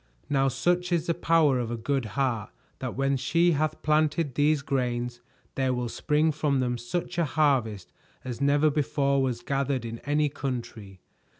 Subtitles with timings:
[0.31, 4.63] Now such is the power of a good heart that when she hath planted these
[4.63, 5.21] grains,
[5.53, 7.93] there will spring from them such a harvest
[8.23, 11.01] as never before was gathered in any country.